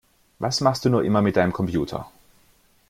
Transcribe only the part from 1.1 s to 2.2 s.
mit deinem Computer?